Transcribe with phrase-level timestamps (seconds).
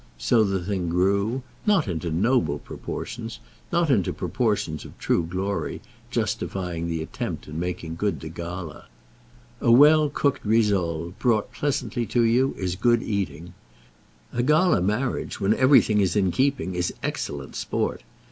[0.17, 3.37] So the thing grew; not into noble proportions,
[3.71, 8.87] not into proportions of true glory, justifying the attempt and making good the gala.
[9.59, 13.53] A well cooked rissole, brought pleasantly to you, is good eating.
[14.33, 18.01] A gala marriage, when everything is in keeping, is excellent sport.